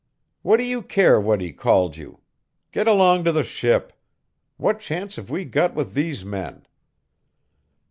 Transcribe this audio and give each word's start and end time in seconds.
"What 0.41 0.57
do 0.57 0.63
you 0.63 0.81
care 0.81 1.21
what 1.21 1.41
he 1.41 1.51
called 1.53 1.95
you? 1.95 2.21
Get 2.71 2.87
along 2.87 3.23
to 3.25 3.31
the 3.31 3.43
ship. 3.43 3.93
What 4.57 4.79
chance 4.79 5.15
have 5.17 5.29
we 5.29 5.45
got 5.45 5.75
with 5.75 5.93
these 5.93 6.25
men?" 6.25 6.65